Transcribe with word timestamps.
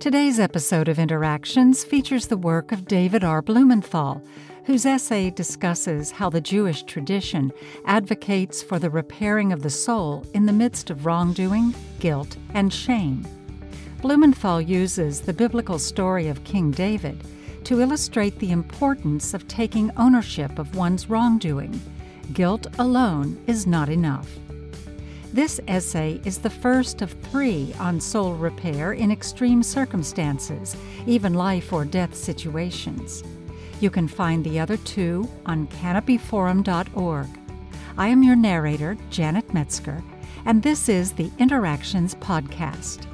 Today's 0.00 0.38
episode 0.38 0.86
of 0.86 1.00
Interactions 1.00 1.82
features 1.82 2.28
the 2.28 2.36
work 2.36 2.70
of 2.70 2.86
David 2.86 3.24
R. 3.24 3.42
Blumenthal, 3.42 4.22
whose 4.64 4.86
essay 4.86 5.28
discusses 5.30 6.12
how 6.12 6.30
the 6.30 6.40
Jewish 6.40 6.84
tradition 6.84 7.52
advocates 7.84 8.62
for 8.62 8.78
the 8.78 8.90
repairing 8.90 9.52
of 9.52 9.62
the 9.62 9.70
soul 9.70 10.24
in 10.34 10.46
the 10.46 10.52
midst 10.52 10.90
of 10.90 11.04
wrongdoing, 11.04 11.74
guilt, 11.98 12.36
and 12.54 12.72
shame. 12.72 13.26
Blumenthal 14.00 14.60
uses 14.60 15.20
the 15.20 15.32
biblical 15.32 15.80
story 15.80 16.28
of 16.28 16.44
King 16.44 16.70
David 16.70 17.20
to 17.64 17.80
illustrate 17.80 18.38
the 18.38 18.52
importance 18.52 19.34
of 19.34 19.48
taking 19.48 19.90
ownership 19.96 20.60
of 20.60 20.76
one's 20.76 21.10
wrongdoing. 21.10 21.80
Guilt 22.34 22.68
alone 22.78 23.36
is 23.48 23.66
not 23.66 23.88
enough. 23.88 24.30
This 25.32 25.60
essay 25.68 26.20
is 26.24 26.38
the 26.38 26.48
first 26.50 27.02
of 27.02 27.12
three 27.12 27.74
on 27.78 28.00
soul 28.00 28.34
repair 28.34 28.94
in 28.94 29.10
extreme 29.10 29.62
circumstances, 29.62 30.74
even 31.06 31.34
life 31.34 31.72
or 31.72 31.84
death 31.84 32.14
situations. 32.14 33.22
You 33.80 33.90
can 33.90 34.08
find 34.08 34.42
the 34.42 34.58
other 34.58 34.78
two 34.78 35.28
on 35.44 35.66
canopyforum.org. 35.68 37.28
I 37.98 38.08
am 38.08 38.22
your 38.22 38.36
narrator, 38.36 38.96
Janet 39.10 39.52
Metzger, 39.52 40.02
and 40.46 40.62
this 40.62 40.88
is 40.88 41.12
the 41.12 41.30
Interactions 41.38 42.14
Podcast. 42.14 43.06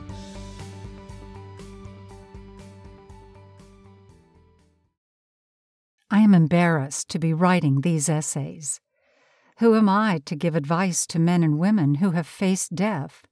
I 6.10 6.20
am 6.20 6.32
embarrassed 6.32 7.08
to 7.10 7.18
be 7.18 7.32
writing 7.32 7.80
these 7.80 8.08
essays. 8.08 8.80
Who 9.58 9.76
am 9.76 9.88
I 9.88 10.20
to 10.26 10.34
give 10.34 10.56
advice 10.56 11.06
to 11.06 11.18
men 11.18 11.42
and 11.42 11.58
women 11.58 11.96
who 11.96 12.10
have 12.10 12.26
faced 12.26 12.74
death? 12.74 13.22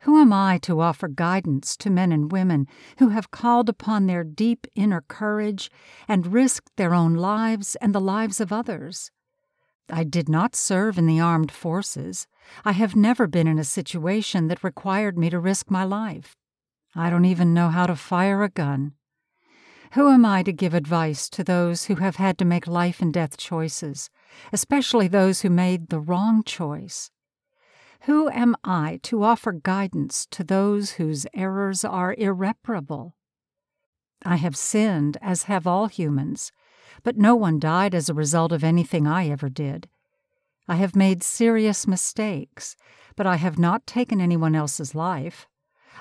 Who 0.00 0.20
am 0.20 0.32
I 0.32 0.58
to 0.58 0.80
offer 0.80 1.08
guidance 1.08 1.76
to 1.78 1.90
men 1.90 2.12
and 2.12 2.32
women 2.32 2.66
who 2.98 3.10
have 3.10 3.30
called 3.30 3.68
upon 3.68 4.06
their 4.06 4.24
deep 4.24 4.66
inner 4.74 5.02
courage 5.02 5.70
and 6.08 6.32
risked 6.32 6.76
their 6.76 6.94
own 6.94 7.14
lives 7.14 7.76
and 7.76 7.94
the 7.94 8.00
lives 8.00 8.40
of 8.40 8.52
others? 8.52 9.10
I 9.88 10.02
did 10.02 10.28
not 10.28 10.56
serve 10.56 10.98
in 10.98 11.06
the 11.06 11.20
armed 11.20 11.52
forces. 11.52 12.26
I 12.64 12.72
have 12.72 12.96
never 12.96 13.28
been 13.28 13.46
in 13.46 13.58
a 13.58 13.64
situation 13.64 14.48
that 14.48 14.64
required 14.64 15.16
me 15.16 15.30
to 15.30 15.38
risk 15.38 15.70
my 15.70 15.84
life. 15.84 16.36
I 16.94 17.08
don't 17.08 17.24
even 17.24 17.54
know 17.54 17.68
how 17.68 17.86
to 17.86 17.94
fire 17.94 18.42
a 18.42 18.48
gun. 18.48 18.94
Who 19.92 20.10
am 20.10 20.24
I 20.24 20.42
to 20.42 20.52
give 20.52 20.74
advice 20.74 21.28
to 21.30 21.44
those 21.44 21.84
who 21.84 21.96
have 21.96 22.16
had 22.16 22.36
to 22.38 22.44
make 22.44 22.66
life 22.66 23.00
and 23.00 23.14
death 23.14 23.36
choices, 23.36 24.10
especially 24.52 25.08
those 25.08 25.40
who 25.40 25.50
made 25.50 25.88
the 25.88 26.00
wrong 26.00 26.42
choice? 26.44 27.10
Who 28.02 28.28
am 28.30 28.56
I 28.62 29.00
to 29.04 29.22
offer 29.22 29.52
guidance 29.52 30.26
to 30.30 30.44
those 30.44 30.92
whose 30.92 31.26
errors 31.34 31.84
are 31.84 32.14
irreparable? 32.16 33.16
I 34.24 34.36
have 34.36 34.56
sinned, 34.56 35.18
as 35.20 35.44
have 35.44 35.66
all 35.66 35.86
humans, 35.86 36.52
but 37.02 37.16
no 37.16 37.34
one 37.34 37.58
died 37.58 37.94
as 37.94 38.08
a 38.08 38.14
result 38.14 38.52
of 38.52 38.64
anything 38.64 39.06
I 39.06 39.28
ever 39.28 39.48
did. 39.48 39.88
I 40.68 40.76
have 40.76 40.96
made 40.96 41.22
serious 41.22 41.86
mistakes, 41.86 42.76
but 43.14 43.26
I 43.26 43.36
have 43.36 43.58
not 43.58 43.86
taken 43.86 44.20
anyone 44.20 44.54
else's 44.54 44.94
life. 44.94 45.46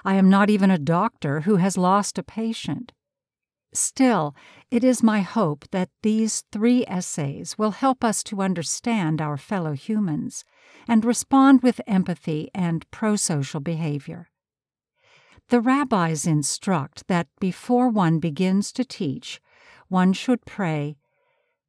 I 0.03 0.15
am 0.15 0.29
not 0.29 0.49
even 0.49 0.71
a 0.71 0.77
doctor 0.77 1.41
who 1.41 1.57
has 1.57 1.77
lost 1.77 2.17
a 2.17 2.23
patient. 2.23 2.91
Still, 3.75 4.33
it 4.71 4.83
is 4.83 5.03
my 5.03 5.21
hope 5.21 5.65
that 5.71 5.89
these 6.01 6.43
three 6.51 6.85
essays 6.87 7.57
will 7.57 7.71
help 7.71 8.03
us 8.03 8.23
to 8.23 8.41
understand 8.41 9.21
our 9.21 9.37
fellow 9.37 9.73
humans 9.73 10.43
and 10.87 11.03
respond 11.03 11.61
with 11.61 11.81
empathy 11.85 12.49
and 12.53 12.89
prosocial 12.89 13.63
behavior. 13.63 14.29
The 15.49 15.61
rabbis 15.61 16.25
instruct 16.25 17.07
that 17.07 17.27
before 17.39 17.89
one 17.89 18.19
begins 18.19 18.71
to 18.73 18.85
teach, 18.85 19.41
one 19.89 20.13
should 20.13 20.45
pray, 20.45 20.95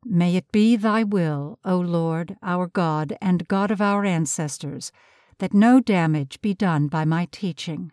May 0.04 0.36
it 0.36 0.52
be 0.52 0.76
thy 0.76 1.02
will, 1.02 1.58
O 1.64 1.78
Lord, 1.80 2.36
our 2.40 2.68
God 2.68 3.16
and 3.20 3.48
God 3.48 3.72
of 3.72 3.80
our 3.80 4.04
ancestors, 4.04 4.92
that 5.38 5.52
no 5.52 5.80
damage 5.80 6.40
be 6.40 6.54
done 6.54 6.86
by 6.86 7.04
my 7.04 7.26
teaching. 7.32 7.90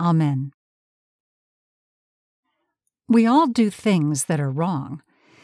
Amen. 0.00 0.52
We 3.12 3.26
all 3.26 3.46
do 3.46 3.68
things 3.68 4.24
that 4.24 4.40
are 4.40 4.50
wrong. 4.50 5.02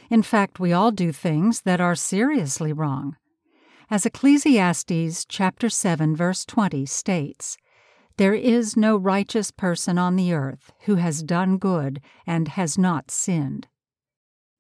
In 0.08 0.22
fact, 0.22 0.58
we 0.58 0.72
all 0.72 0.90
do 0.90 1.12
things 1.12 1.60
that 1.66 1.82
are 1.82 1.94
seriously 1.94 2.72
wrong. 2.72 3.18
As 3.90 4.06
Ecclesiastes 4.06 5.26
chapter 5.26 5.68
7 5.68 6.16
verse 6.16 6.46
20 6.46 6.86
states, 6.86 7.58
there 8.16 8.32
is 8.32 8.74
no 8.74 8.96
righteous 8.96 9.50
person 9.50 9.98
on 9.98 10.16
the 10.16 10.32
earth 10.32 10.72
who 10.86 10.94
has 10.94 11.22
done 11.22 11.58
good 11.58 12.00
and 12.26 12.48
has 12.48 12.78
not 12.78 13.10
sinned. 13.10 13.68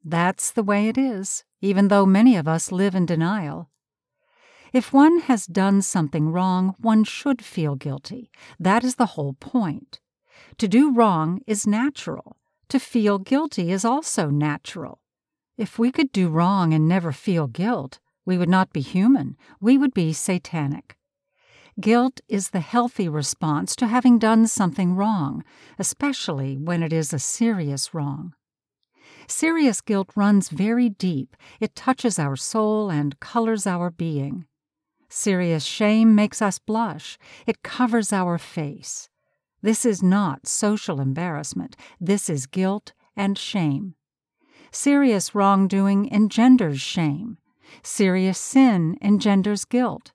That's 0.04 0.50
the 0.50 0.62
way 0.62 0.86
it 0.86 0.98
is, 0.98 1.44
even 1.62 1.88
though 1.88 2.04
many 2.04 2.36
of 2.36 2.46
us 2.46 2.70
live 2.70 2.94
in 2.94 3.06
denial. 3.06 3.70
If 4.74 4.92
one 4.92 5.20
has 5.20 5.46
done 5.46 5.80
something 5.80 6.28
wrong, 6.30 6.74
one 6.78 7.04
should 7.04 7.42
feel 7.42 7.74
guilty. 7.74 8.30
That 8.60 8.84
is 8.84 8.96
the 8.96 9.12
whole 9.16 9.32
point. 9.32 9.98
To 10.58 10.68
do 10.68 10.92
wrong 10.92 11.40
is 11.46 11.66
natural. 11.66 12.36
To 12.70 12.78
feel 12.78 13.18
guilty 13.18 13.70
is 13.72 13.84
also 13.84 14.28
natural. 14.28 15.00
If 15.56 15.78
we 15.78 15.90
could 15.90 16.12
do 16.12 16.28
wrong 16.28 16.74
and 16.74 16.86
never 16.86 17.12
feel 17.12 17.46
guilt, 17.46 17.98
we 18.26 18.36
would 18.36 18.48
not 18.48 18.72
be 18.72 18.80
human, 18.80 19.36
we 19.60 19.78
would 19.78 19.94
be 19.94 20.12
satanic. 20.12 20.96
Guilt 21.80 22.20
is 22.28 22.50
the 22.50 22.60
healthy 22.60 23.08
response 23.08 23.74
to 23.76 23.86
having 23.86 24.18
done 24.18 24.46
something 24.46 24.94
wrong, 24.94 25.44
especially 25.78 26.58
when 26.58 26.82
it 26.82 26.92
is 26.92 27.12
a 27.12 27.18
serious 27.18 27.94
wrong. 27.94 28.34
Serious 29.28 29.80
guilt 29.80 30.10
runs 30.14 30.48
very 30.48 30.88
deep, 30.88 31.36
it 31.60 31.74
touches 31.74 32.18
our 32.18 32.36
soul 32.36 32.90
and 32.90 33.20
colors 33.20 33.66
our 33.66 33.90
being. 33.90 34.46
Serious 35.08 35.64
shame 35.64 36.14
makes 36.14 36.42
us 36.42 36.58
blush, 36.58 37.16
it 37.46 37.62
covers 37.62 38.12
our 38.12 38.36
face. 38.38 39.07
This 39.62 39.84
is 39.84 40.02
not 40.02 40.46
social 40.46 41.00
embarrassment, 41.00 41.76
this 42.00 42.30
is 42.30 42.46
guilt 42.46 42.92
and 43.16 43.36
shame. 43.36 43.94
Serious 44.70 45.34
wrongdoing 45.34 46.12
engenders 46.12 46.80
shame. 46.80 47.38
Serious 47.82 48.38
sin 48.38 48.96
engenders 49.00 49.64
guilt. 49.64 50.12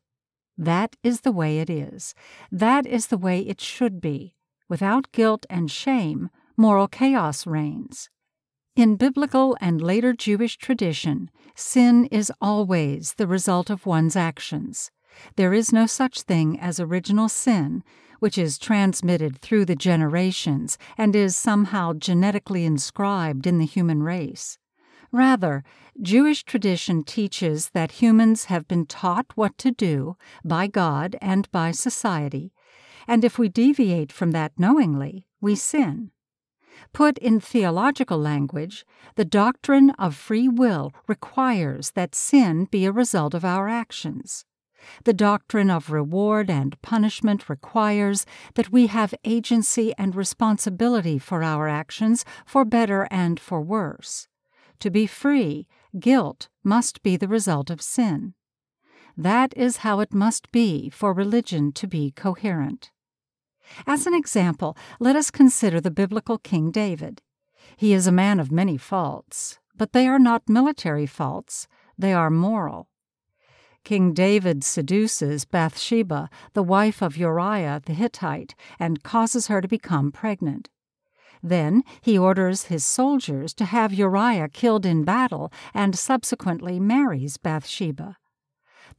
That 0.58 0.96
is 1.04 1.22
the 1.22 1.32
way 1.32 1.60
it 1.60 1.70
is. 1.70 2.14
That 2.52 2.86
is 2.86 3.08
the 3.08 3.18
way 3.18 3.40
it 3.40 3.60
should 3.60 4.00
be. 4.00 4.36
Without 4.70 5.12
guilt 5.12 5.46
and 5.50 5.70
shame, 5.70 6.30
moral 6.56 6.88
chaos 6.88 7.46
reigns. 7.46 8.10
In 8.76 8.96
biblical 8.96 9.58
and 9.62 9.82
later 9.82 10.14
Jewish 10.14 10.58
tradition, 10.58 11.30
sin 11.56 12.06
is 12.06 12.32
always 12.42 13.16
the 13.16 13.28
result 13.28 13.70
of 13.70 13.86
one's 13.86 14.16
actions. 14.16 14.90
There 15.36 15.54
is 15.54 15.72
no 15.72 15.86
such 15.86 16.22
thing 16.24 16.60
as 16.60 16.80
original 16.80 17.30
sin, 17.30 17.84
which 18.24 18.38
is 18.38 18.58
transmitted 18.58 19.38
through 19.38 19.66
the 19.66 19.76
generations 19.76 20.78
and 20.98 21.14
is 21.14 21.36
somehow 21.36 21.92
genetically 21.92 22.64
inscribed 22.64 23.46
in 23.46 23.58
the 23.58 23.66
human 23.66 24.02
race. 24.02 24.58
Rather, 25.12 25.62
Jewish 26.02 26.46
tradition 26.46 27.04
teaches 27.04 27.72
that 27.72 28.00
humans 28.02 28.46
have 28.46 28.66
been 28.66 28.86
taught 28.86 29.26
what 29.36 29.58
to 29.58 29.72
do 29.72 30.16
by 30.46 30.68
God 30.68 31.18
and 31.22 31.52
by 31.52 31.72
society, 31.72 32.54
and 33.10 33.26
if 33.26 33.38
we 33.38 33.50
deviate 33.50 34.14
from 34.14 34.32
that 34.32 34.54
knowingly, 34.58 35.26
we 35.42 35.54
sin. 35.54 36.12
Put 36.94 37.18
in 37.18 37.42
theological 37.42 38.18
language, 38.18 38.86
the 39.16 39.26
doctrine 39.26 39.90
of 40.00 40.16
free 40.16 40.48
will 40.48 40.94
requires 41.08 41.92
that 41.92 42.16
sin 42.16 42.70
be 42.72 42.86
a 42.86 42.92
result 42.94 43.34
of 43.34 43.44
our 43.44 43.68
actions. 43.68 44.46
The 45.04 45.14
doctrine 45.14 45.70
of 45.70 45.92
reward 45.92 46.50
and 46.50 46.82
punishment 46.82 47.50
requires 47.50 48.26
that 48.56 48.72
we 48.72 48.88
have 48.88 49.14
agency 49.24 49.94
and 49.98 50.16
responsibility 50.16 51.18
for 51.18 51.44
our 51.44 51.68
actions, 51.68 52.26
for 52.46 52.66
better 52.66 53.08
and 53.12 53.40
for 53.40 53.62
worse. 53.62 54.28
To 54.80 54.90
be 54.90 55.08
free, 55.08 55.68
guilt 56.00 56.50
must 56.64 57.04
be 57.04 57.18
the 57.18 57.28
result 57.28 57.70
of 57.70 57.82
sin. 57.82 58.34
That 59.16 59.54
is 59.56 59.78
how 59.78 60.00
it 60.00 60.14
must 60.14 60.52
be 60.52 60.90
for 60.90 61.14
religion 61.14 61.72
to 61.74 61.88
be 61.88 62.12
coherent. 62.12 62.92
As 63.88 64.06
an 64.08 64.14
example, 64.14 64.76
let 65.00 65.16
us 65.16 65.32
consider 65.32 65.80
the 65.80 65.92
biblical 65.92 66.38
King 66.38 66.72
David. 66.72 67.22
He 67.78 67.94
is 67.94 68.08
a 68.08 68.12
man 68.12 68.40
of 68.40 68.52
many 68.52 68.78
faults, 68.78 69.60
but 69.76 69.94
they 69.94 70.08
are 70.08 70.20
not 70.20 70.50
military 70.50 71.06
faults, 71.06 71.68
they 71.98 72.14
are 72.14 72.30
moral. 72.30 72.90
King 73.84 74.14
David 74.14 74.64
seduces 74.64 75.44
Bathsheba, 75.46 76.30
the 76.54 76.64
wife 76.64 77.02
of 77.02 77.18
Uriah 77.18 77.82
the 77.86 77.94
Hittite, 77.94 78.56
and 78.80 79.04
causes 79.04 79.48
her 79.48 79.60
to 79.62 79.68
become 79.68 80.12
pregnant. 80.12 80.70
Then 81.42 81.84
he 82.02 82.18
orders 82.18 82.64
his 82.64 82.86
soldiers 82.86 83.54
to 83.56 83.66
have 83.66 83.94
Uriah 83.94 84.48
killed 84.48 84.86
in 84.86 85.04
battle 85.04 85.52
and 85.74 85.98
subsequently 86.00 86.80
marries 86.80 87.38
Bathsheba. 87.38 88.18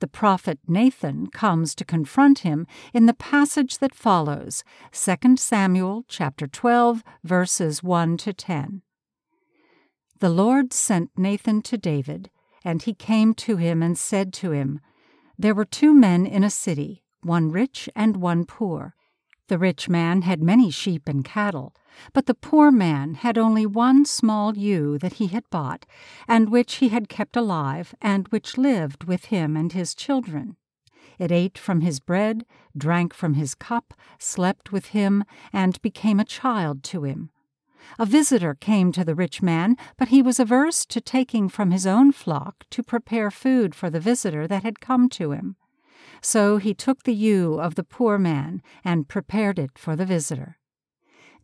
the 0.00 0.06
prophet 0.08 0.58
Nathan 0.66 1.28
comes 1.28 1.74
to 1.76 1.84
confront 1.84 2.40
him 2.40 2.66
in 2.92 3.06
the 3.06 3.14
passage 3.14 3.78
that 3.78 3.94
follows, 3.94 4.64
2 4.92 5.36
Samuel 5.36 6.04
chapter 6.08 6.46
12 6.46 7.02
verses 7.22 7.82
1 7.82 8.16
to 8.18 8.32
10. 8.32 8.82
The 10.18 10.28
Lord 10.28 10.72
sent 10.72 11.10
Nathan 11.16 11.62
to 11.62 11.78
David, 11.78 12.30
and 12.64 12.82
he 12.82 12.94
came 12.94 13.34
to 13.34 13.56
him 13.56 13.82
and 13.82 13.98
said 13.98 14.32
to 14.32 14.50
him, 14.50 14.80
There 15.38 15.54
were 15.54 15.64
two 15.64 15.92
men 15.92 16.26
in 16.26 16.42
a 16.42 16.50
city, 16.50 17.02
one 17.22 17.50
rich 17.50 17.88
and 17.94 18.16
one 18.16 18.44
poor. 18.44 18.94
The 19.48 19.58
rich 19.58 19.88
man 19.88 20.22
had 20.22 20.42
many 20.42 20.70
sheep 20.70 21.06
and 21.06 21.24
cattle, 21.24 21.74
but 22.14 22.24
the 22.24 22.34
poor 22.34 22.70
man 22.70 23.14
had 23.14 23.36
only 23.36 23.66
one 23.66 24.06
small 24.06 24.56
ewe 24.56 24.96
that 24.98 25.14
he 25.14 25.26
had 25.26 25.48
bought, 25.50 25.84
and 26.26 26.48
which 26.48 26.76
he 26.76 26.88
had 26.88 27.10
kept 27.10 27.36
alive, 27.36 27.94
and 28.00 28.26
which 28.28 28.56
lived 28.56 29.04
with 29.04 29.26
him 29.26 29.56
and 29.56 29.72
his 29.72 29.94
children. 29.94 30.56
It 31.18 31.30
ate 31.30 31.58
from 31.58 31.82
his 31.82 32.00
bread, 32.00 32.46
drank 32.76 33.12
from 33.12 33.34
his 33.34 33.54
cup, 33.54 33.92
slept 34.18 34.72
with 34.72 34.86
him, 34.86 35.24
and 35.52 35.80
became 35.82 36.18
a 36.18 36.24
child 36.24 36.82
to 36.84 37.04
him. 37.04 37.30
A 37.98 38.06
visitor 38.06 38.54
came 38.54 38.92
to 38.92 39.04
the 39.04 39.14
rich 39.14 39.42
man, 39.42 39.76
but 39.96 40.08
he 40.08 40.22
was 40.22 40.40
averse 40.40 40.84
to 40.86 41.00
taking 41.00 41.48
from 41.48 41.70
his 41.70 41.86
own 41.86 42.12
flock 42.12 42.64
to 42.70 42.82
prepare 42.82 43.30
food 43.30 43.74
for 43.74 43.90
the 43.90 44.00
visitor 44.00 44.46
that 44.48 44.62
had 44.62 44.80
come 44.80 45.08
to 45.10 45.32
him. 45.32 45.56
So 46.20 46.56
he 46.56 46.74
took 46.74 47.02
the 47.02 47.14
ewe 47.14 47.60
of 47.60 47.74
the 47.74 47.84
poor 47.84 48.18
man 48.18 48.62
and 48.84 49.08
prepared 49.08 49.58
it 49.58 49.78
for 49.78 49.94
the 49.94 50.06
visitor. 50.06 50.58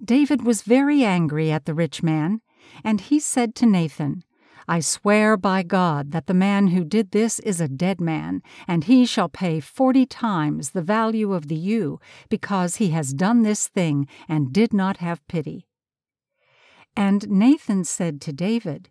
David 0.03 0.43
was 0.45 0.63
very 0.63 1.05
angry 1.05 1.51
at 1.53 1.67
the 1.67 1.75
rich 1.75 2.03
man, 2.03 2.41
and 2.83 3.01
he 3.01 3.21
said 3.21 3.55
to 3.57 3.67
Nathan, 3.67 4.25
I 4.67 4.81
swear 4.81 5.37
by 5.37 5.63
God 5.63 6.13
that 6.13 6.27
the 6.27 6.35
man 6.35 6.69
who 6.69 6.85
did 6.85 7.11
this 7.11 7.41
is 7.41 7.61
a 7.61 7.69
dead 7.69 8.01
man, 8.01 8.41
and 8.69 8.85
he 8.85 9.05
shall 9.05 9.29
pay 9.29 9.59
forty 9.59 10.07
times 10.07 10.71
the 10.71 10.83
value 10.83 11.33
of 11.33 11.49
the 11.49 11.57
ewe, 11.57 11.99
because 12.29 12.77
he 12.77 12.91
has 12.91 13.13
done 13.13 13.43
this 13.43 13.69
thing 13.69 14.07
and 14.29 14.53
did 14.53 14.73
not 14.73 14.99
have 14.99 15.27
pity. 15.27 15.67
And 16.97 17.29
Nathan 17.29 17.85
said 17.85 18.21
to 18.23 18.33
David, 18.33 18.91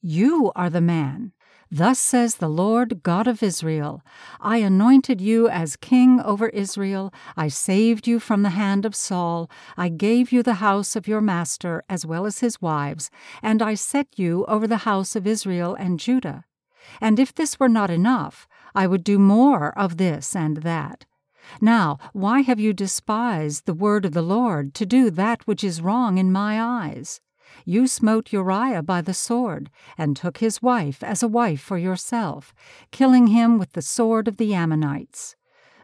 You 0.00 0.52
are 0.54 0.70
the 0.70 0.80
man. 0.80 1.32
Thus 1.70 1.98
says 1.98 2.36
the 2.36 2.48
Lord 2.48 3.02
God 3.02 3.26
of 3.26 3.42
Israel 3.42 4.02
I 4.40 4.58
anointed 4.58 5.20
you 5.20 5.48
as 5.50 5.76
king 5.76 6.18
over 6.20 6.48
Israel, 6.48 7.12
I 7.36 7.48
saved 7.48 8.06
you 8.06 8.20
from 8.20 8.42
the 8.42 8.50
hand 8.50 8.86
of 8.86 8.94
Saul, 8.94 9.50
I 9.76 9.90
gave 9.90 10.32
you 10.32 10.42
the 10.42 10.54
house 10.54 10.96
of 10.96 11.06
your 11.06 11.20
master 11.20 11.84
as 11.88 12.06
well 12.06 12.24
as 12.24 12.40
his 12.40 12.62
wives, 12.62 13.10
and 13.42 13.60
I 13.60 13.74
set 13.74 14.18
you 14.18 14.46
over 14.46 14.66
the 14.66 14.78
house 14.88 15.14
of 15.14 15.26
Israel 15.26 15.74
and 15.74 16.00
Judah. 16.00 16.44
And 17.02 17.18
if 17.18 17.34
this 17.34 17.60
were 17.60 17.68
not 17.68 17.90
enough, 17.90 18.48
I 18.74 18.86
would 18.86 19.04
do 19.04 19.18
more 19.18 19.78
of 19.78 19.98
this 19.98 20.34
and 20.34 20.58
that. 20.58 21.04
Now, 21.60 21.98
why 22.12 22.40
have 22.40 22.60
you 22.60 22.72
despised 22.72 23.66
the 23.66 23.74
word 23.74 24.06
of 24.06 24.12
the 24.12 24.22
Lord 24.22 24.72
to 24.74 24.86
do 24.86 25.10
that 25.10 25.46
which 25.46 25.62
is 25.62 25.82
wrong 25.82 26.16
in 26.16 26.32
my 26.32 26.60
eyes? 26.60 27.20
You 27.64 27.86
smote 27.86 28.32
Uriah 28.32 28.82
by 28.82 29.00
the 29.00 29.14
sword, 29.14 29.70
and 29.96 30.16
took 30.16 30.38
his 30.38 30.62
wife 30.62 31.02
as 31.02 31.22
a 31.22 31.28
wife 31.28 31.60
for 31.60 31.78
yourself, 31.78 32.54
killing 32.90 33.28
him 33.28 33.58
with 33.58 33.72
the 33.72 33.82
sword 33.82 34.28
of 34.28 34.36
the 34.36 34.54
Ammonites. 34.54 35.36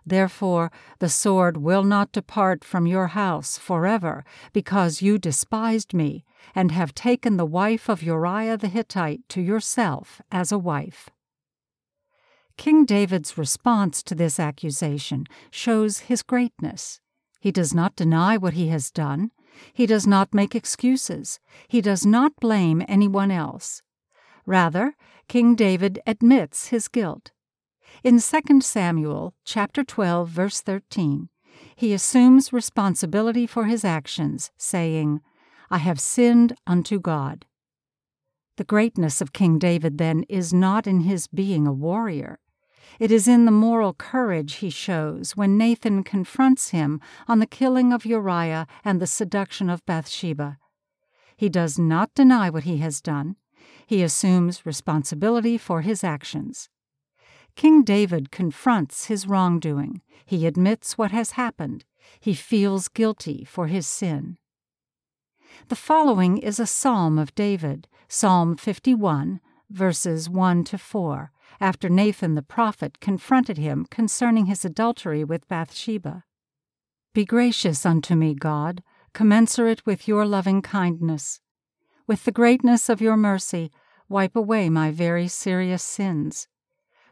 Therefore 0.06 0.71
the 0.99 1.09
sword 1.09 1.56
will 1.56 1.82
not 1.82 2.12
depart 2.12 2.65
from 2.65 2.87
your 2.87 3.09
house 3.09 3.56
forever, 3.56 4.25
because 4.53 5.03
you 5.03 5.19
despised 5.19 5.94
me, 5.94 6.25
and 6.55 6.71
have 6.71 6.94
taken 6.94 7.37
the 7.37 7.47
wife 7.47 7.88
of 7.88 8.03
Uriah 8.03 8.59
the 8.59 8.69
Hittite 8.69 9.29
to 9.31 9.41
yourself 9.41 10.21
as 10.31 10.53
a 10.53 10.59
wife. 10.59 11.09
King 12.56 12.85
David's 12.85 13.37
response 13.37 14.03
to 14.05 14.15
this 14.15 14.38
accusation 14.38 15.26
shows 15.50 16.00
his 16.00 16.23
greatness. 16.23 17.00
He 17.41 17.50
does 17.50 17.75
not 17.75 17.97
deny 17.97 18.37
what 18.37 18.55
he 18.55 18.69
has 18.69 18.91
done. 18.91 19.31
He 19.73 19.87
does 19.87 20.06
not 20.06 20.35
make 20.35 20.55
excuses. 20.55 21.41
He 21.69 21.81
does 21.81 22.05
not 22.05 22.33
blame 22.41 22.83
anyone 22.89 23.31
else. 23.31 23.83
Rather, 24.47 24.95
King 25.29 25.55
David 25.55 26.01
admits 26.06 26.69
his 26.69 26.89
guilt. 26.89 27.33
In 28.03 28.21
2 28.21 28.61
Samuel 28.61 29.35
chapter 29.45 29.85
12 29.85 30.29
verse 30.29 30.61
13, 30.61 31.29
he 31.77 31.93
assumes 31.93 32.53
responsibility 32.53 33.47
for 33.47 33.65
his 33.65 33.85
actions, 33.85 34.51
saying, 34.56 35.21
I 35.71 35.79
have 35.79 36.00
sinned 36.00 36.57
unto 36.67 37.00
God. 37.00 37.47
The 38.57 38.65
greatness 38.65 39.21
of 39.21 39.33
King 39.33 39.59
David, 39.59 39.99
then, 39.99 40.25
is 40.29 40.53
not 40.53 40.87
in 40.87 41.00
his 41.00 41.27
being 41.27 41.67
a 41.67 41.73
warrior. 41.73 42.39
It 42.99 43.11
is 43.11 43.26
in 43.26 43.44
the 43.44 43.50
moral 43.50 43.93
courage 43.93 44.56
he 44.56 44.70
shows 44.70 45.37
when 45.37 45.58
Nathan 45.58 46.05
confronts 46.05 46.70
him 46.70 47.00
on 47.26 47.38
the 47.41 47.46
killing 47.46 47.93
of 47.93 48.06
Uriah 48.06 48.67
and 48.85 49.00
the 49.00 49.06
seduction 49.06 49.69
of 49.69 49.85
Bathsheba. 49.85 50.58
He 51.37 51.49
does 51.49 51.79
not 51.79 52.14
deny 52.14 52.50
what 52.50 52.64
he 52.64 52.79
has 52.79 53.00
done. 53.00 53.37
He 53.87 54.02
assumes 54.02 54.64
responsibility 54.64 55.58
for 55.58 55.81
his 55.81 56.05
actions. 56.05 56.69
King 57.56 57.82
David 57.82 58.31
confronts 58.31 59.06
his 59.06 59.26
wrongdoing. 59.26 60.00
He 60.25 60.47
admits 60.47 60.99
what 60.99 61.11
has 61.11 61.32
happened. 61.32 61.85
He 62.20 62.35
feels 62.35 62.88
guilty 62.88 63.44
for 63.44 63.67
his 63.67 63.87
sin. 63.87 64.38
The 65.69 65.76
following 65.76 66.38
is 66.38 66.58
a 66.58 66.67
psalm 66.67 67.19
of 67.19 67.35
David, 67.35 67.88
Psalm 68.08 68.56
51, 68.56 69.40
verses 69.70 70.29
1 70.29 70.64
to 70.64 70.79
4, 70.79 71.31
after 71.64 71.88
Nathan 71.88 72.34
the 72.34 72.43
prophet 72.43 73.00
confronted 73.00 73.56
him 73.56 73.87
concerning 73.90 74.44
his 74.44 74.66
adultery 74.66 75.25
with 75.25 75.49
Bathsheba. 75.49 76.25
Be 77.14 77.25
gracious 77.25 77.87
unto 77.87 78.14
me, 78.14 78.34
God, 78.34 78.82
commensurate 79.14 79.87
with 79.87 80.06
your 80.06 80.26
loving 80.26 80.61
kindness. 80.61 81.40
With 82.06 82.25
the 82.26 82.32
greatness 82.32 82.90
of 82.90 83.00
your 83.00 83.16
mercy, 83.16 83.70
wipe 84.11 84.37
away 84.37 84.69
my 84.69 84.90
very 84.90 85.26
serious 85.26 85.82
sins. 85.82 86.49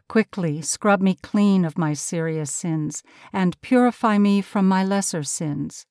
Quickly 0.06 0.60
scrub 0.60 1.00
me 1.00 1.16
clean 1.22 1.64
of 1.64 1.78
my 1.78 1.94
serious 1.94 2.52
sins, 2.52 3.02
and 3.32 3.58
purify 3.62 4.19
me 4.19 4.43
from 4.43 4.69
my 4.69 4.84
lesser 4.84 5.22
sins. 5.22 5.87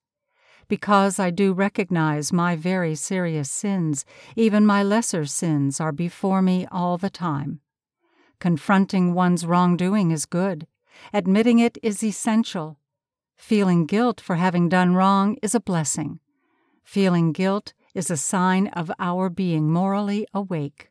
Because 0.68 1.18
I 1.18 1.32
do 1.32 1.52
recognize 1.54 2.32
my 2.32 2.56
very 2.56 2.94
serious 2.94 3.50
sins, 3.50 4.06
even 4.36 4.68
my 4.68 4.84
lesser 4.84 5.26
sins 5.26 5.82
are 5.82 5.92
before 5.92 6.44
me 6.44 6.68
all 6.72 7.00
the 7.00 7.10
time. 7.10 7.62
Confronting 8.42 9.14
one's 9.14 9.46
wrongdoing 9.46 10.10
is 10.10 10.26
good. 10.26 10.66
Admitting 11.14 11.60
it 11.60 11.78
is 11.84 12.04
essential. 12.04 12.80
Feeling 13.38 13.86
guilt 13.86 14.20
for 14.20 14.38
having 14.38 14.68
done 14.68 14.96
wrong 14.96 15.38
is 15.44 15.54
a 15.54 15.60
blessing. 15.60 16.20
Feeling 16.84 17.34
guilt 17.34 17.74
is 17.94 18.10
a 18.10 18.18
sign 18.18 18.66
of 18.70 18.92
our 18.98 19.30
being 19.30 19.72
morally 19.72 20.26
awake. 20.34 20.90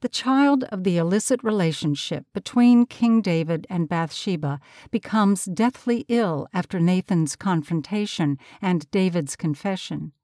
The 0.00 0.08
child 0.08 0.64
of 0.72 0.82
the 0.82 0.96
illicit 0.96 1.44
relationship 1.44 2.26
between 2.34 2.84
King 2.84 3.22
David 3.22 3.64
and 3.70 3.88
Bathsheba 3.88 4.58
becomes 4.90 5.44
deathly 5.44 6.04
ill 6.08 6.48
after 6.52 6.80
Nathan's 6.80 7.36
confrontation 7.36 8.38
and 8.60 8.90
David's 8.90 9.36
confession. 9.36 10.14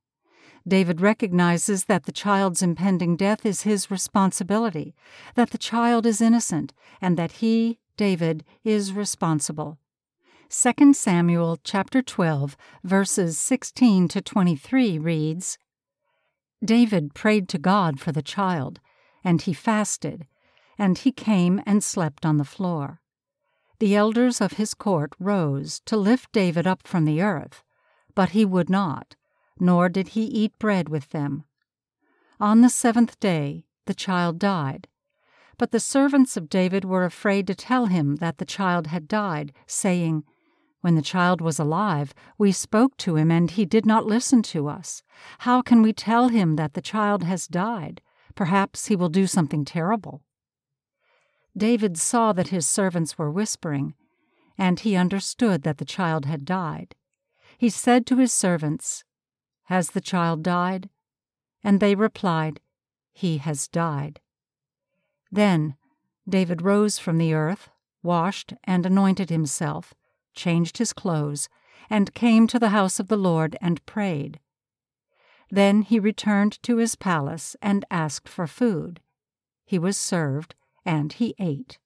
David 0.71 1.00
recognizes 1.00 1.87
that 1.87 2.05
the 2.05 2.12
child's 2.12 2.62
impending 2.62 3.17
death 3.17 3.45
is 3.45 3.62
his 3.62 3.91
responsibility, 3.91 4.95
that 5.35 5.50
the 5.50 5.59
child 5.59 6.07
is 6.07 6.21
innocent, 6.21 6.73
and 7.00 7.17
that 7.17 7.33
he, 7.43 7.81
David, 7.97 8.45
is 8.62 8.93
responsible. 8.93 9.79
2 10.49 10.95
Samuel 10.95 11.59
chapter 11.65 12.03
12 12.03 12.57
verses 12.85 13.37
16 13.37 14.07
to 14.09 14.21
23 14.21 14.97
reads 14.97 15.59
David 16.65 17.15
prayed 17.15 17.49
to 17.49 17.59
God 17.59 17.99
for 17.99 18.12
the 18.12 18.23
child, 18.23 18.79
and 19.25 19.43
he 19.43 19.53
fasted, 19.53 20.29
and 20.79 20.99
he 20.99 21.11
came 21.11 21.61
and 21.67 21.83
slept 21.83 22.25
on 22.25 22.37
the 22.37 22.45
floor. 22.45 23.00
The 23.81 23.97
elders 23.97 24.41
of 24.41 24.53
his 24.53 24.75
court 24.75 25.15
rose 25.19 25.81
to 25.87 25.97
lift 25.97 26.31
David 26.31 26.69
up 26.69 26.87
from 26.87 27.07
the 27.07 27.21
earth, 27.21 27.65
but 28.15 28.31
he 28.31 28.45
would 28.45 28.71
not 28.71 29.17
nor 29.61 29.88
did 29.88 30.09
he 30.09 30.25
eat 30.25 30.59
bread 30.59 30.88
with 30.88 31.11
them. 31.11 31.45
On 32.40 32.62
the 32.62 32.71
seventh 32.71 33.21
day 33.21 33.67
the 33.87 33.95
child 33.95 34.38
died. 34.38 34.88
But 35.59 35.73
the 35.73 35.81
servants 35.81 36.38
of 36.38 36.49
David 36.49 36.87
were 36.87 37.05
afraid 37.05 37.47
to 37.47 37.55
tell 37.55 37.87
him 37.87 38.17
that 38.17 38.38
the 38.38 38.47
child 38.47 38.87
had 38.87 39.07
died, 39.07 39.52
saying, 39.67 40.25
When 40.81 40.95
the 40.95 41.02
child 41.02 41.43
was 41.43 41.59
alive, 41.59 42.14
we 42.38 42.50
spoke 42.50 42.97
to 42.99 43.17
him, 43.17 43.31
and 43.31 43.50
he 43.50 43.67
did 43.67 43.85
not 43.85 44.07
listen 44.07 44.43
to 44.45 44.69
us. 44.69 45.02
How 45.40 45.61
can 45.61 45.83
we 45.83 45.93
tell 45.93 46.29
him 46.29 46.57
that 46.57 46.73
the 46.73 46.81
child 46.81 47.25
has 47.25 47.47
died? 47.47 48.00
Perhaps 48.35 48.87
he 48.87 48.97
will 48.97 49.11
do 49.11 49.26
something 49.26 49.67
terrible. 49.67 50.23
David 51.55 51.99
saw 51.99 52.33
that 52.33 52.49
his 52.49 52.67
servants 52.67 53.19
were 53.19 53.31
whispering, 53.31 53.95
and 54.57 54.81
he 54.81 54.97
understood 54.97 55.62
that 55.62 55.76
the 55.76 55.85
child 55.85 56.25
had 56.25 56.47
died. 56.47 56.95
He 57.59 57.69
said 57.69 58.07
to 58.07 58.17
his 58.17 58.33
servants, 58.33 59.05
has 59.71 59.91
the 59.91 60.00
child 60.00 60.43
died? 60.43 60.91
And 61.62 61.79
they 61.79 61.95
replied, 61.95 62.59
He 63.12 63.39
has 63.39 63.69
died. 63.69 64.19
Then 65.31 65.77
David 66.29 66.61
rose 66.61 66.99
from 66.99 67.19
the 67.19 67.33
earth, 67.33 67.71
washed 68.03 68.53
and 68.65 68.85
anointed 68.85 69.31
himself, 69.31 69.95
changed 70.35 70.79
his 70.79 70.93
clothes, 70.93 71.49
and 71.89 72.15
came 72.15 72.49
to 72.49 72.59
the 72.59 72.71
house 72.71 72.99
of 72.99 73.07
the 73.07 73.17
Lord 73.17 73.57
and 73.61 73.85
prayed. 73.87 74.41
Then 75.50 75.83
he 75.83 76.00
returned 76.00 76.61
to 76.65 76.79
his 76.79 76.97
palace 76.97 77.55
and 77.62 77.85
asked 77.93 78.29
for 78.29 78.49
food. 78.49 79.00
He 79.65 79.79
was 79.79 79.97
served, 79.97 80.57
and 80.85 81.12
he 81.12 81.37
ate. 81.39 81.79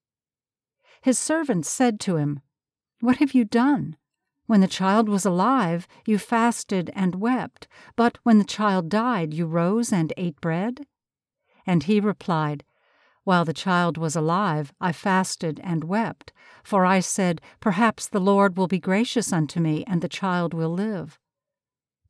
His 1.03 1.19
servants 1.19 1.69
said 1.69 2.01
to 2.01 2.17
him, 2.17 2.41
What 3.01 3.17
have 3.17 3.35
you 3.35 3.45
done? 3.45 3.99
When 4.47 4.61
the 4.61 4.69
child 4.69 5.09
was 5.09 5.25
alive, 5.25 5.89
you 6.05 6.19
fasted 6.19 6.91
and 6.95 7.15
wept, 7.15 7.67
but 7.97 8.19
when 8.25 8.39
the 8.39 8.45
child 8.45 8.91
died, 8.91 9.33
you 9.33 9.47
rose 9.47 9.93
and 9.93 10.13
ate 10.17 10.39
bread? 10.41 10.87
And 11.67 11.85
he 11.85 11.99
replied, 11.99 12.63
While 13.25 13.47
the 13.47 13.55
child 13.55 13.97
was 13.97 14.15
alive, 14.15 14.75
I 14.81 14.93
fasted 14.93 15.61
and 15.65 15.85
wept, 15.85 16.33
for 16.63 16.85
I 16.85 17.01
said, 17.01 17.41
Perhaps 17.59 18.09
the 18.09 18.21
Lord 18.21 18.59
will 18.59 18.69
be 18.69 18.79
gracious 18.79 19.33
unto 19.33 19.61
me, 19.61 19.83
and 19.87 20.03
the 20.03 20.11
child 20.11 20.53
will 20.53 20.73
live. 20.73 21.19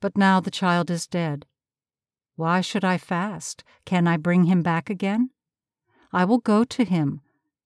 But 0.00 0.16
now 0.16 0.40
the 0.40 0.50
child 0.50 0.90
is 0.90 1.06
dead. 1.06 1.46
Why 2.34 2.60
should 2.60 2.84
I 2.84 2.98
fast? 2.98 3.62
Can 3.84 4.08
I 4.08 4.16
bring 4.16 4.44
him 4.44 4.62
back 4.62 4.90
again? 4.90 5.30
I 6.12 6.24
will 6.24 6.38
go 6.38 6.64
to 6.64 6.84
him, 6.84 7.20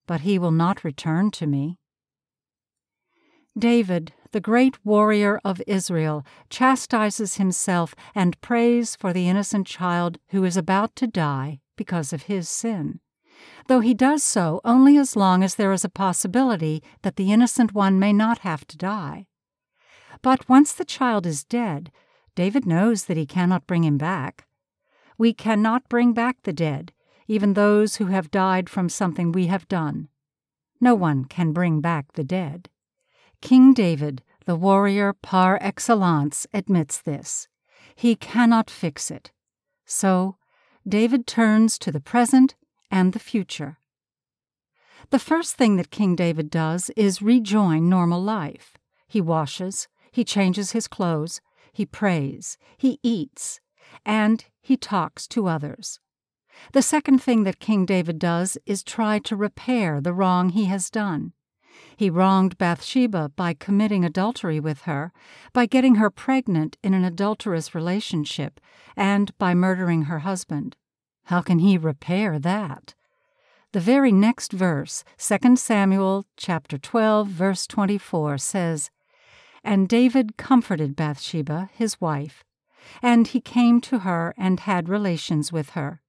but 0.05 0.21
he 0.21 0.37
will 0.37 0.51
not 0.51 0.83
return 0.83 1.31
to 1.31 1.47
me. 1.47 1.79
David, 3.57 4.13
the 4.31 4.39
great 4.39 4.83
warrior 4.85 5.39
of 5.43 5.61
Israel, 5.67 6.25
chastises 6.49 7.35
himself 7.35 7.95
and 8.13 8.39
prays 8.41 8.95
for 8.95 9.13
the 9.13 9.27
innocent 9.27 9.67
child 9.67 10.17
who 10.29 10.43
is 10.43 10.57
about 10.57 10.95
to 10.95 11.07
die 11.07 11.59
because 11.75 12.13
of 12.13 12.23
his 12.23 12.47
sin, 12.49 12.99
though 13.67 13.79
he 13.79 13.93
does 13.93 14.23
so 14.23 14.61
only 14.63 14.97
as 14.97 15.15
long 15.15 15.43
as 15.43 15.55
there 15.55 15.71
is 15.71 15.85
a 15.85 15.89
possibility 15.89 16.83
that 17.01 17.15
the 17.15 17.31
innocent 17.31 17.73
one 17.73 17.97
may 17.97 18.13
not 18.13 18.39
have 18.39 18.65
to 18.67 18.77
die. 18.77 19.25
But 20.21 20.49
once 20.49 20.73
the 20.73 20.85
child 20.85 21.25
is 21.25 21.43
dead, 21.43 21.91
David 22.35 22.65
knows 22.65 23.05
that 23.05 23.17
he 23.17 23.25
cannot 23.25 23.67
bring 23.67 23.83
him 23.83 23.97
back. 23.97 24.45
We 25.17 25.33
cannot 25.33 25.89
bring 25.89 26.13
back 26.13 26.43
the 26.43 26.53
dead, 26.53 26.93
even 27.27 27.53
those 27.53 27.97
who 27.97 28.07
have 28.07 28.31
died 28.31 28.69
from 28.69 28.89
something 28.89 29.31
we 29.31 29.47
have 29.47 29.67
done. 29.67 30.09
No 30.81 30.95
one 30.95 31.25
can 31.25 31.51
bring 31.51 31.81
back 31.81 32.13
the 32.13 32.23
dead. 32.23 32.69
King 33.41 33.73
David, 33.73 34.23
the 34.45 34.55
warrior 34.55 35.13
par 35.13 35.57
excellence, 35.61 36.45
admits 36.53 37.01
this. 37.01 37.47
He 37.95 38.15
cannot 38.15 38.69
fix 38.69 39.09
it. 39.09 39.31
So, 39.85 40.37
David 40.87 41.27
turns 41.27 41.77
to 41.79 41.91
the 41.91 41.99
present 41.99 42.55
and 42.91 43.13
the 43.13 43.19
future. 43.19 43.77
The 45.09 45.19
first 45.19 45.55
thing 45.55 45.77
that 45.77 45.91
King 45.91 46.15
David 46.15 46.49
does 46.49 46.91
is 46.95 47.21
rejoin 47.21 47.89
normal 47.89 48.21
life. 48.21 48.77
He 49.07 49.21
washes, 49.21 49.87
he 50.11 50.23
changes 50.23 50.71
his 50.71 50.87
clothes, 50.87 51.41
he 51.71 51.85
prays, 51.85 52.57
he 52.77 52.99
eats, 53.01 53.59
and 54.05 54.45
he 54.61 54.77
talks 54.77 55.27
to 55.29 55.47
others. 55.47 55.99
The 56.73 56.81
second 56.81 57.23
thing 57.23 57.43
that 57.43 57.59
King 57.59 57.85
David 57.85 58.19
does 58.19 58.57
is 58.65 58.83
try 58.83 59.19
to 59.19 59.35
repair 59.35 60.01
the 60.01 60.13
wrong 60.13 60.49
he 60.49 60.65
has 60.65 60.89
done. 60.89 61.33
He 61.95 62.09
wronged 62.09 62.57
Bathsheba 62.57 63.29
by 63.35 63.53
committing 63.53 64.03
adultery 64.03 64.59
with 64.59 64.81
her, 64.81 65.11
by 65.53 65.65
getting 65.65 65.95
her 65.95 66.09
pregnant 66.09 66.77
in 66.83 66.93
an 66.93 67.03
adulterous 67.03 67.75
relationship, 67.75 68.59
and 68.95 69.37
by 69.37 69.53
murdering 69.53 70.03
her 70.03 70.19
husband. 70.19 70.77
How 71.25 71.41
can 71.41 71.59
he 71.59 71.77
repair 71.77 72.39
that? 72.39 72.95
The 73.71 73.79
very 73.79 74.11
next 74.11 74.51
verse, 74.51 75.03
2 75.17 75.55
Samuel 75.55 76.25
chapter 76.37 76.77
12 76.77 77.27
verse 77.27 77.67
24 77.67 78.37
says, 78.39 78.89
"And 79.63 79.87
David 79.87 80.37
comforted 80.37 80.95
Bathsheba, 80.95 81.69
his 81.73 82.01
wife, 82.01 82.43
and 83.01 83.27
he 83.27 83.41
came 83.41 83.81
to 83.81 83.99
her 83.99 84.33
and 84.37 84.61
had 84.61 84.89
relations 84.89 85.51
with 85.51 85.71
her. 85.71 86.01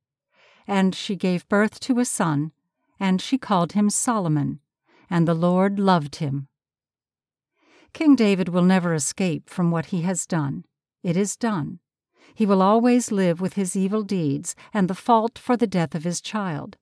And 0.66 0.94
she 0.94 1.16
gave 1.16 1.48
birth 1.48 1.80
to 1.80 1.98
a 1.98 2.04
son, 2.04 2.52
and 2.98 3.20
she 3.20 3.38
called 3.38 3.72
him 3.72 3.90
Solomon, 3.90 4.60
and 5.10 5.26
the 5.26 5.34
Lord 5.34 5.78
loved 5.78 6.16
him. 6.16 6.46
King 7.92 8.14
David 8.14 8.48
will 8.48 8.62
never 8.62 8.94
escape 8.94 9.50
from 9.50 9.70
what 9.70 9.86
he 9.86 10.02
has 10.02 10.26
done. 10.26 10.64
It 11.02 11.16
is 11.16 11.36
done. 11.36 11.80
He 12.34 12.46
will 12.46 12.62
always 12.62 13.10
live 13.10 13.40
with 13.40 13.54
his 13.54 13.74
evil 13.74 14.02
deeds 14.02 14.54
and 14.72 14.88
the 14.88 14.94
fault 14.94 15.38
for 15.38 15.56
the 15.56 15.66
death 15.66 15.94
of 15.94 16.04
his 16.04 16.20
child. 16.20 16.76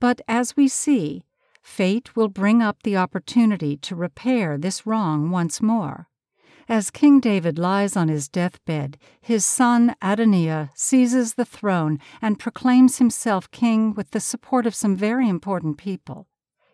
But 0.00 0.20
as 0.26 0.56
we 0.56 0.68
see, 0.68 1.22
fate 1.62 2.16
will 2.16 2.28
bring 2.28 2.60
up 2.62 2.82
the 2.82 2.96
opportunity 2.96 3.76
to 3.78 3.94
repair 3.94 4.58
this 4.58 4.84
wrong 4.84 5.30
once 5.30 5.62
more. 5.62 6.08
As 6.68 6.90
King 6.90 7.20
David 7.20 7.58
lies 7.58 7.96
on 7.96 8.08
his 8.08 8.28
deathbed, 8.28 8.98
his 9.20 9.44
son 9.44 9.94
Adonijah 10.02 10.72
seizes 10.74 11.34
the 11.34 11.44
throne 11.44 12.00
and 12.20 12.40
proclaims 12.40 12.98
himself 12.98 13.48
king 13.52 13.94
with 13.94 14.10
the 14.10 14.18
support 14.18 14.66
of 14.66 14.74
some 14.74 14.96
very 14.96 15.28
important 15.28 15.78
people. 15.78 16.26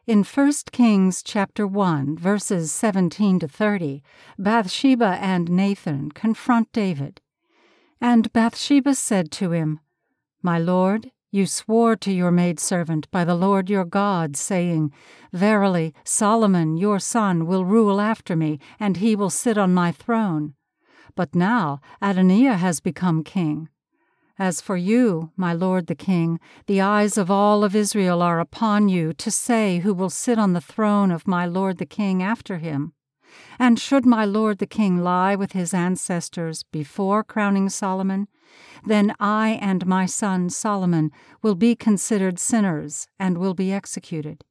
In 0.04 0.24
1 0.24 0.52
Kings 0.72 1.22
chapter 1.22 1.64
1 1.64 2.18
verses 2.18 2.72
17 2.72 3.38
to 3.38 3.46
30, 3.46 4.02
Bathsheba 4.36 5.16
and 5.20 5.48
Nathan 5.48 6.10
confront 6.10 6.72
David. 6.72 7.20
And 8.00 8.32
Bathsheba 8.32 8.96
said 8.96 9.30
to 9.30 9.52
him, 9.52 9.78
My 10.42 10.58
lord, 10.58 11.12
you 11.30 11.46
swore 11.46 11.94
to 11.98 12.10
your 12.10 12.32
maidservant 12.32 13.08
by 13.12 13.24
the 13.24 13.36
Lord 13.36 13.70
your 13.70 13.84
God, 13.84 14.36
saying, 14.36 14.92
Verily, 15.32 15.94
Solomon 16.02 16.76
your 16.76 16.98
son 16.98 17.46
will 17.46 17.64
rule 17.64 18.00
after 18.00 18.34
me, 18.34 18.58
and 18.80 18.96
he 18.96 19.14
will 19.14 19.30
sit 19.30 19.56
on 19.56 19.72
my 19.72 19.92
throne. 19.92 20.54
But 21.14 21.32
now 21.32 21.80
Adonijah 22.00 22.56
has 22.56 22.80
become 22.80 23.22
king. 23.22 23.68
As 24.42 24.60
for 24.60 24.76
you, 24.76 25.30
my 25.36 25.52
lord 25.52 25.86
the 25.86 25.94
king, 25.94 26.40
the 26.66 26.80
eyes 26.80 27.16
of 27.16 27.30
all 27.30 27.62
of 27.62 27.76
Israel 27.76 28.20
are 28.20 28.40
upon 28.40 28.88
you 28.88 29.12
to 29.12 29.30
say 29.30 29.78
who 29.78 29.94
will 29.94 30.10
sit 30.10 30.36
on 30.36 30.52
the 30.52 30.60
throne 30.60 31.12
of 31.12 31.28
my 31.28 31.46
lord 31.46 31.78
the 31.78 31.86
king 31.86 32.24
after 32.24 32.58
him. 32.58 32.92
And 33.56 33.78
should 33.78 34.04
my 34.04 34.24
lord 34.24 34.58
the 34.58 34.66
king 34.66 34.98
lie 34.98 35.36
with 35.36 35.52
his 35.52 35.72
ancestors 35.72 36.64
before 36.64 37.22
crowning 37.22 37.68
Solomon, 37.68 38.26
then 38.84 39.14
I 39.20 39.60
and 39.62 39.86
my 39.86 40.06
son 40.06 40.50
Solomon 40.50 41.12
will 41.40 41.54
be 41.54 41.76
considered 41.76 42.40
sinners 42.40 43.06
and 43.20 43.38
will 43.38 43.54
be 43.54 43.72
executed. 43.72 44.42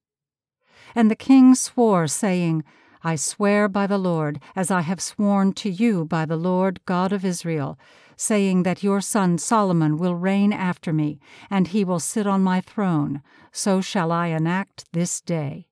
And 0.95 1.11
the 1.11 1.17
king 1.17 1.53
swore, 1.53 2.07
saying, 2.07 2.63
I 3.03 3.15
swear 3.15 3.67
by 3.67 3.87
the 3.87 3.97
Lord, 3.97 4.39
as 4.55 4.69
I 4.69 4.81
have 4.81 5.01
sworn 5.01 5.53
to 5.53 5.69
you 5.69 6.05
by 6.05 6.25
the 6.25 6.37
Lord 6.37 6.85
God 6.85 7.11
of 7.11 7.25
Israel, 7.25 7.79
saying 8.15 8.63
that 8.63 8.83
your 8.83 9.01
son 9.01 9.39
Solomon 9.39 9.97
will 9.97 10.15
reign 10.15 10.53
after 10.53 10.93
me, 10.93 11.19
and 11.49 11.69
he 11.69 11.83
will 11.83 11.99
sit 11.99 12.27
on 12.27 12.43
my 12.43 12.61
throne, 12.61 13.23
so 13.51 13.81
shall 13.81 14.11
I 14.11 14.27
enact 14.27 14.85
this 14.93 15.19
day. 15.21 15.67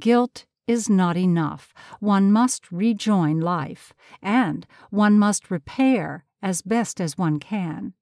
Guilt 0.00 0.46
is 0.66 0.90
not 0.90 1.16
enough. 1.16 1.72
One 2.00 2.32
must 2.32 2.70
rejoin 2.72 3.40
life, 3.40 3.92
and 4.20 4.66
one 4.90 5.18
must 5.18 5.50
repair 5.50 6.24
as 6.42 6.62
best 6.62 7.00
as 7.00 7.16
one 7.16 7.38
can. 7.38 7.94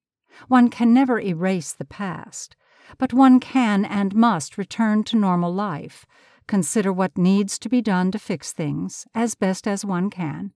One 0.48 0.68
can 0.68 0.92
never 0.92 1.20
erase 1.20 1.72
the 1.72 1.84
past, 1.84 2.56
but 2.98 3.12
one 3.12 3.40
can 3.40 3.84
and 3.84 4.14
must 4.14 4.58
return 4.58 5.04
to 5.04 5.16
normal 5.16 5.52
life, 5.52 6.06
consider 6.46 6.92
what 6.92 7.18
needs 7.18 7.58
to 7.58 7.68
be 7.68 7.82
done 7.82 8.10
to 8.12 8.18
fix 8.18 8.52
things 8.52 9.06
as 9.14 9.34
best 9.34 9.66
as 9.66 9.84
one 9.84 10.10
can, 10.10 10.52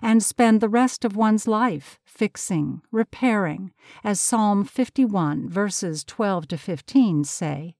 and 0.00 0.22
spend 0.22 0.60
the 0.60 0.68
rest 0.68 1.04
of 1.04 1.16
one's 1.16 1.48
life 1.48 1.98
fixing, 2.04 2.82
repairing, 2.90 3.72
as 4.04 4.20
Psalm 4.20 4.64
51, 4.64 5.48
verses 5.48 6.04
12 6.04 6.48
to 6.48 6.58
15 6.58 7.24
say. 7.24 7.74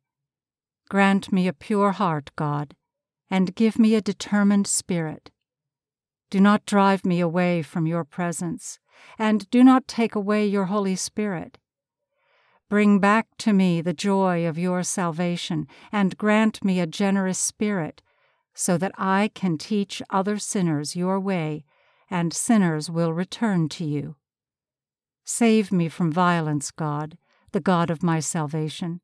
Grant 0.88 1.32
me 1.32 1.48
a 1.48 1.52
pure 1.52 1.92
heart, 1.92 2.30
God, 2.36 2.74
and 3.30 3.54
give 3.54 3.78
me 3.78 3.94
a 3.94 4.02
determined 4.02 4.66
spirit. 4.66 5.30
Do 6.30 6.40
not 6.40 6.66
drive 6.66 7.04
me 7.04 7.20
away 7.20 7.62
from 7.62 7.86
your 7.86 8.04
presence, 8.04 8.78
and 9.18 9.48
do 9.50 9.62
not 9.62 9.88
take 9.88 10.14
away 10.14 10.46
your 10.46 10.66
Holy 10.66 10.96
Spirit. 10.96 11.58
Bring 12.72 13.00
back 13.00 13.26
to 13.36 13.52
me 13.52 13.82
the 13.82 13.92
joy 13.92 14.46
of 14.46 14.56
your 14.56 14.82
salvation, 14.82 15.66
and 15.92 16.16
grant 16.16 16.64
me 16.64 16.80
a 16.80 16.86
generous 16.86 17.38
spirit, 17.38 18.00
so 18.54 18.78
that 18.78 18.92
I 18.96 19.30
can 19.34 19.58
teach 19.58 20.00
other 20.08 20.38
sinners 20.38 20.96
your 20.96 21.20
way, 21.20 21.66
and 22.08 22.32
sinners 22.32 22.88
will 22.88 23.12
return 23.12 23.68
to 23.76 23.84
you. 23.84 24.16
Save 25.22 25.70
me 25.70 25.90
from 25.90 26.10
violence, 26.10 26.70
God, 26.70 27.18
the 27.50 27.60
God 27.60 27.90
of 27.90 28.02
my 28.02 28.20
salvation, 28.20 29.02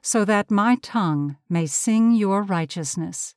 so 0.00 0.24
that 0.24 0.50
my 0.50 0.76
tongue 0.76 1.36
may 1.50 1.66
sing 1.66 2.12
your 2.12 2.42
righteousness. 2.42 3.34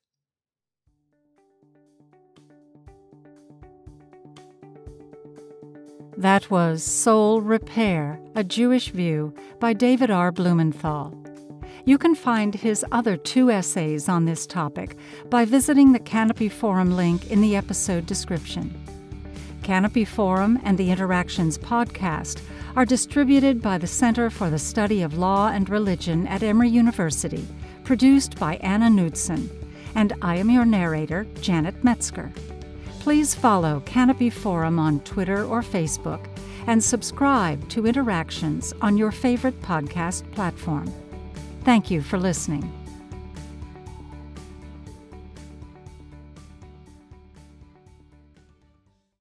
That 6.17 6.49
was 6.49 6.81
Soul 6.81 7.41
Repair, 7.41 8.21
a 8.35 8.43
Jewish 8.43 8.89
View 8.89 9.33
by 9.59 9.73
David 9.73 10.09
R. 10.09 10.31
Blumenthal. 10.31 11.13
You 11.83 11.97
can 11.97 12.15
find 12.15 12.55
his 12.55 12.85
other 12.93 13.17
two 13.17 13.51
essays 13.51 14.07
on 14.07 14.23
this 14.23 14.47
topic 14.47 14.95
by 15.29 15.43
visiting 15.43 15.91
the 15.91 15.99
Canopy 15.99 16.47
Forum 16.47 16.95
link 16.95 17.29
in 17.29 17.41
the 17.41 17.57
episode 17.57 18.05
description. 18.05 18.73
Canopy 19.61 20.05
Forum 20.05 20.57
and 20.63 20.77
the 20.77 20.89
Interactions 20.89 21.57
podcast 21.57 22.41
are 22.77 22.85
distributed 22.85 23.61
by 23.61 23.77
the 23.77 23.85
Center 23.85 24.29
for 24.29 24.49
the 24.49 24.57
Study 24.59 25.01
of 25.01 25.17
Law 25.17 25.49
and 25.49 25.69
Religion 25.69 26.27
at 26.27 26.43
Emory 26.43 26.69
University, 26.69 27.45
produced 27.83 28.39
by 28.39 28.55
Anna 28.57 28.89
Knudsen, 28.89 29.49
and 29.95 30.13
I 30.21 30.37
am 30.37 30.49
your 30.49 30.65
narrator, 30.65 31.25
Janet 31.41 31.83
Metzger. 31.83 32.31
Please 33.05 33.35
follow 33.35 33.81
Canopy 33.81 34.31
Forum 34.31 34.79
on 34.79 34.99
Twitter 35.01 35.45
or 35.45 35.61
Facebook 35.61 36.25
and 36.65 36.83
subscribe 36.83 37.69
to 37.69 37.85
Interactions 37.85 38.73
on 38.81 38.97
your 38.97 39.11
favorite 39.11 39.61
podcast 39.61 40.23
platform. 40.31 40.91
Thank 41.63 41.91
you 41.91 42.01
for 42.01 42.17
listening. 42.17 42.63